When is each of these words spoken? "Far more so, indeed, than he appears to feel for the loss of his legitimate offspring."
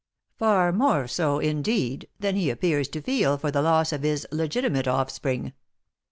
"Far 0.35 0.71
more 0.73 1.07
so, 1.07 1.37
indeed, 1.37 2.07
than 2.19 2.35
he 2.35 2.49
appears 2.49 2.87
to 2.87 3.03
feel 3.03 3.37
for 3.37 3.51
the 3.51 3.61
loss 3.61 3.93
of 3.93 4.01
his 4.01 4.25
legitimate 4.31 4.87
offspring." 4.87 5.53